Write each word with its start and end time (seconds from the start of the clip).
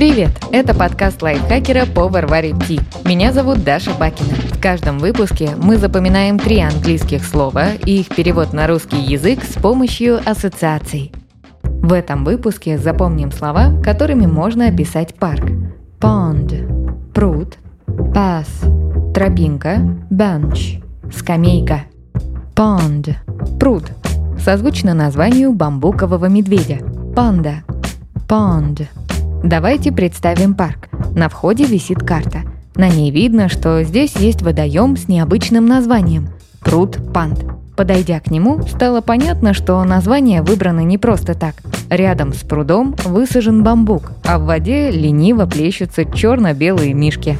Привет! 0.00 0.30
Это 0.50 0.74
подкаст 0.74 1.20
лайфхакера 1.20 1.84
по 1.84 2.08
Варваре 2.08 2.54
Ти. 2.66 2.80
Меня 3.04 3.34
зовут 3.34 3.64
Даша 3.64 3.92
Бакина. 3.92 4.32
В 4.50 4.58
каждом 4.58 4.98
выпуске 4.98 5.50
мы 5.62 5.76
запоминаем 5.76 6.38
три 6.38 6.58
английских 6.60 7.22
слова 7.22 7.74
и 7.84 8.00
их 8.00 8.08
перевод 8.08 8.54
на 8.54 8.66
русский 8.66 8.96
язык 8.96 9.44
с 9.44 9.60
помощью 9.60 10.18
ассоциаций. 10.24 11.12
В 11.62 11.92
этом 11.92 12.24
выпуске 12.24 12.78
запомним 12.78 13.30
слова, 13.30 13.78
которыми 13.82 14.24
можно 14.24 14.68
описать 14.68 15.16
парк. 15.16 15.44
Pond– 16.00 17.12
пруд, 17.12 17.58
path– 17.86 19.12
тропинка, 19.12 19.80
bench– 20.10 20.82
скамейка. 21.14 21.82
Pond– 22.54 23.16
пруд, 23.60 23.84
созвучно 24.42 24.94
названию 24.94 25.52
бамбукового 25.52 26.24
медведя. 26.24 26.78
Панда. 27.14 27.64
Pond– 28.26 28.86
Давайте 29.42 29.90
представим 29.90 30.54
парк. 30.54 30.88
На 31.14 31.28
входе 31.28 31.64
висит 31.64 32.00
карта. 32.00 32.40
На 32.74 32.88
ней 32.88 33.10
видно, 33.10 33.48
что 33.48 33.82
здесь 33.82 34.14
есть 34.16 34.42
водоем 34.42 34.96
с 34.96 35.08
необычным 35.08 35.66
названием– 35.66 36.28
пруд 36.60 36.98
Панд. 37.12 37.44
Подойдя 37.74 38.20
к 38.20 38.30
нему, 38.30 38.62
стало 38.62 39.00
понятно, 39.00 39.54
что 39.54 39.82
название 39.82 40.42
выбрано 40.42 40.80
не 40.80 40.98
просто 40.98 41.34
так. 41.34 41.54
Рядом 41.88 42.34
с 42.34 42.42
прудом 42.42 42.94
высажен 43.04 43.62
бамбук, 43.64 44.12
а 44.24 44.38
в 44.38 44.44
воде 44.44 44.90
лениво 44.90 45.46
плещутся 45.46 46.04
черно-белые 46.04 46.92
мишки. 46.92 47.38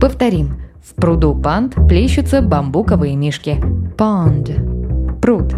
Повторим. 0.00 0.56
В 0.82 0.94
пруду 0.94 1.34
панд 1.34 1.74
плещутся 1.86 2.40
бамбуковые 2.40 3.14
мишки. 3.14 3.58
Pond. 3.96 5.20
Пруд. 5.20 5.54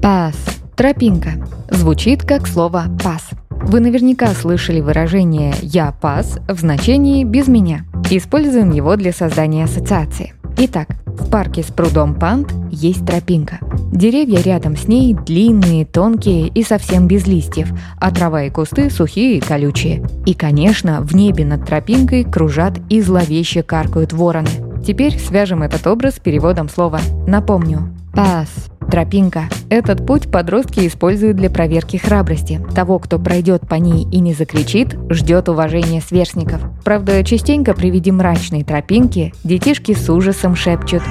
Path. 0.00 0.55
Тропинка. 0.76 1.30
Звучит 1.70 2.22
как 2.22 2.46
слово 2.46 2.84
«пас». 3.02 3.30
Вы 3.48 3.80
наверняка 3.80 4.28
слышали 4.34 4.82
выражение 4.82 5.54
«я 5.62 5.90
пас» 5.90 6.38
в 6.46 6.60
значении 6.60 7.24
«без 7.24 7.48
меня». 7.48 7.86
Используем 8.10 8.70
его 8.70 8.94
для 8.96 9.14
создания 9.14 9.64
ассоциации. 9.64 10.34
Итак, 10.58 10.88
в 11.06 11.30
парке 11.30 11.62
с 11.62 11.66
прудом 11.68 12.14
Панд 12.14 12.52
есть 12.70 13.06
тропинка. 13.06 13.58
Деревья 13.90 14.42
рядом 14.42 14.76
с 14.76 14.86
ней 14.86 15.14
длинные, 15.14 15.86
тонкие 15.86 16.48
и 16.48 16.62
совсем 16.62 17.06
без 17.06 17.26
листьев, 17.26 17.70
а 17.98 18.10
трава 18.10 18.42
и 18.42 18.50
кусты 18.50 18.90
сухие 18.90 19.38
и 19.38 19.40
колючие. 19.40 20.06
И, 20.26 20.34
конечно, 20.34 21.00
в 21.00 21.14
небе 21.14 21.46
над 21.46 21.64
тропинкой 21.64 22.24
кружат 22.24 22.74
и 22.90 23.00
зловеще 23.00 23.62
каркают 23.62 24.12
вороны. 24.12 24.50
Теперь 24.86 25.18
свяжем 25.18 25.62
этот 25.62 25.86
образ 25.86 26.16
с 26.16 26.18
переводом 26.18 26.68
слова. 26.68 27.00
Напомню. 27.26 27.94
Пас 28.12 28.50
Тропинка. 28.90 29.48
Этот 29.68 30.06
путь 30.06 30.30
подростки 30.30 30.86
используют 30.86 31.36
для 31.36 31.50
проверки 31.50 31.96
храбрости. 31.96 32.64
Того, 32.74 32.98
кто 32.98 33.18
пройдет 33.18 33.68
по 33.68 33.74
ней 33.74 34.06
и 34.10 34.20
не 34.20 34.32
закричит, 34.32 34.96
ждет 35.10 35.48
уважения 35.48 36.00
сверстников. 36.00 36.60
Правда, 36.84 37.22
частенько 37.24 37.74
при 37.74 37.90
виде 37.90 38.12
мрачной 38.12 38.62
тропинки 38.62 39.34
детишки 39.42 39.92
с 39.92 40.08
ужасом 40.08 40.54
шепчут 40.54 41.02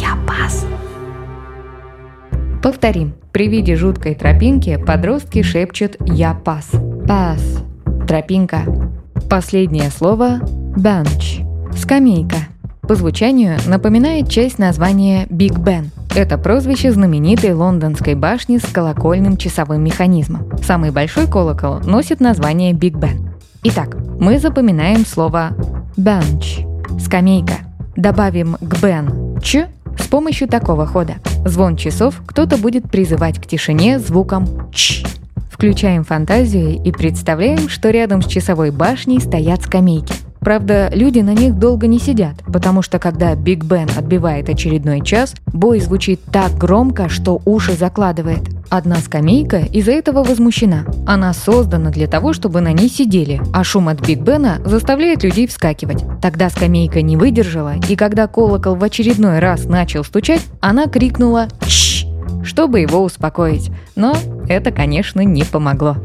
«Я 0.00 0.16
пас». 0.26 0.64
Повторим. 2.62 3.14
При 3.32 3.48
виде 3.48 3.74
жуткой 3.74 4.14
тропинки 4.14 4.76
подростки 4.76 5.42
шепчут 5.42 5.96
«Я 6.06 6.34
пас». 6.34 6.70
Пас. 7.08 7.42
Тропинка. 8.06 8.60
Последнее 9.28 9.90
слово 9.90 10.38
«bench». 10.76 11.44
Скамейка. 11.76 12.36
По 12.82 12.94
звучанию 12.94 13.58
напоминает 13.66 14.28
часть 14.28 14.58
названия 14.58 15.26
Биг 15.28 15.58
Бен– 15.58 15.90
это 16.14 16.36
прозвище 16.36 16.92
знаменитой 16.92 17.54
лондонской 17.54 18.14
башни 18.14 18.58
с 18.58 18.66
колокольным 18.66 19.36
часовым 19.36 19.82
механизмом. 19.82 20.50
Самый 20.62 20.90
большой 20.90 21.26
колокол 21.26 21.80
носит 21.80 22.20
название 22.20 22.74
Биг 22.74 22.96
Бен. 22.96 23.30
Итак, 23.62 23.96
мы 24.20 24.38
запоминаем 24.38 25.06
слово 25.06 25.56
bench– 25.96 26.66
скамейка. 27.00 27.54
Добавим 27.96 28.56
к 28.60 28.82
бен– 28.82 29.38
ч 29.42 29.68
с 29.98 30.06
помощью 30.06 30.48
такого 30.48 30.86
хода. 30.86 31.14
Звон 31.46 31.76
часов 31.76 32.20
кто-то 32.26 32.58
будет 32.58 32.90
призывать 32.90 33.40
к 33.40 33.46
тишине 33.46 33.98
звуком 33.98 34.70
ч. 34.70 35.06
Включаем 35.50 36.04
фантазию 36.04 36.82
и 36.82 36.92
представляем, 36.92 37.68
что 37.68 37.90
рядом 37.90 38.20
с 38.20 38.26
часовой 38.26 38.70
башней 38.70 39.20
стоят 39.20 39.62
скамейки– 39.62 40.14
Правда, 40.42 40.90
люди 40.92 41.20
на 41.20 41.34
них 41.34 41.56
долго 41.56 41.86
не 41.86 42.00
сидят, 42.00 42.34
потому 42.52 42.82
что 42.82 42.98
когда 42.98 43.34
Биг 43.36 43.64
Бен 43.64 43.88
отбивает 43.96 44.48
очередной 44.48 45.00
час, 45.00 45.34
бой 45.46 45.78
звучит 45.78 46.20
так 46.32 46.52
громко, 46.58 47.08
что 47.08 47.40
уши 47.44 47.74
закладывает. 47.74 48.40
Одна 48.68 48.96
скамейка 48.96 49.58
из-за 49.58 49.92
этого 49.92 50.24
возмущена. 50.24 50.84
Она 51.06 51.32
создана 51.32 51.90
для 51.90 52.08
того, 52.08 52.32
чтобы 52.32 52.60
на 52.60 52.72
ней 52.72 52.88
сидели, 52.88 53.40
а 53.52 53.62
шум 53.62 53.88
от 53.88 54.04
Биг 54.04 54.20
Бена 54.20 54.60
заставляет 54.64 55.22
людей 55.22 55.46
вскакивать. 55.46 56.04
Тогда 56.20 56.50
скамейка 56.50 57.02
не 57.02 57.16
выдержала, 57.16 57.74
и 57.88 57.94
когда 57.94 58.26
колокол 58.26 58.74
в 58.74 58.82
очередной 58.82 59.38
раз 59.38 59.66
начал 59.66 60.02
стучать, 60.02 60.42
она 60.60 60.86
крикнула 60.86 61.48
«Чш!», 61.66 62.06
чтобы 62.42 62.80
его 62.80 63.04
успокоить. 63.04 63.70
Но 63.94 64.16
это, 64.48 64.72
конечно, 64.72 65.20
не 65.20 65.44
помогло. 65.44 65.96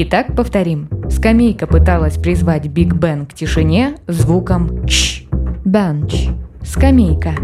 Итак, 0.00 0.36
повторим. 0.36 0.88
Скамейка 1.10 1.66
пыталась 1.66 2.16
призвать 2.18 2.68
Биг 2.68 2.94
Бен 2.94 3.26
к 3.26 3.34
тишине 3.34 3.96
звуком 4.06 4.86
«ч». 4.86 5.26
Bench. 5.64 6.32
Скамейка. 6.62 7.34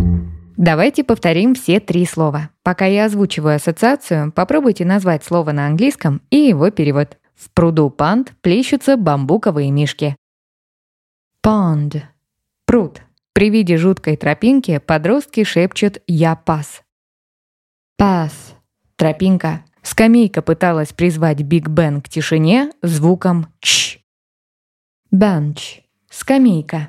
Давайте 0.57 1.03
повторим 1.03 1.57
все 1.57 1.81
три 1.81 2.07
слова. 2.07 2.51
Пока 2.63 2.87
я 2.87 3.07
озвучиваю 3.07 3.57
ассоциацию, 3.57 4.31
попробуйте 4.31 4.85
назвать 4.85 5.25
слово 5.25 5.51
на 5.51 5.67
английском 5.67 6.23
и 6.31 6.37
его 6.37 6.71
перевод. 6.71 7.19
В 7.35 7.51
пруду 7.51 7.91
панд 7.91 8.33
плещутся 8.41 8.97
бамбуковые 8.97 9.73
мишки. 9.73 10.15
Pond. 11.45 12.03
Пруд. 12.67 13.03
При 13.33 13.51
виде 13.51 13.77
жуткой 13.77 14.17
тропинки 14.17 14.79
подростки 14.79 15.43
шепчут 15.43 15.99
«Я 16.07 16.37
пас». 16.37 16.85
Path. 18.01 18.55
Тропинка. 18.95 19.65
Скамейка 19.95 20.43
пыталась 20.43 20.93
призвать 20.93 21.43
Биг 21.43 21.69
Бен 21.69 22.01
к 22.01 22.09
тишине 22.09 22.73
звуком 22.83 23.47
«ч». 23.61 24.01
Bench. 25.15 25.83
Скамейка. 26.11 26.89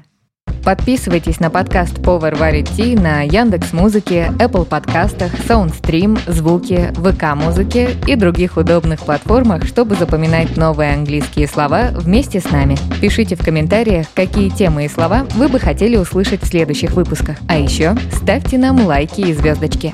Подписывайтесь 0.64 1.40
на 1.40 1.52
подкаст 1.52 2.02
Повар 2.02 2.34
варит 2.34 2.68
Ти 2.70 2.96
на 2.96 3.22
Яндекс 3.22 3.74
Музыке, 3.74 4.32
Apple 4.40 4.66
подкастах, 4.66 5.36
Soundstream, 5.36 6.20
Звуки, 6.26 6.92
ВК 6.96 7.36
Музыке 7.36 7.96
и 8.08 8.16
других 8.16 8.58
удобных 8.58 9.02
платформах, 9.02 9.66
чтобы 9.66 9.94
запоминать 9.94 10.58
новые 10.58 10.96
английские 10.96 11.48
слова 11.48 11.90
вместе 11.92 12.40
с 12.40 12.50
нами. 12.50 12.76
Пишите 13.02 13.36
в 13.36 13.46
комментариях, 13.46 14.08
какие 14.16 14.50
темы 14.50 14.86
и 14.86 14.90
слова 14.90 15.28
вы 15.36 15.48
бы 15.48 15.60
хотели 15.60 15.96
услышать 15.96 16.42
в 16.42 16.48
следующих 16.48 16.94
выпусках. 16.94 17.38
А 17.48 17.56
еще 17.56 17.96
ставьте 18.12 18.58
нам 18.58 18.84
лайки 18.84 19.22
и 19.22 19.34
звездочки. 19.34 19.94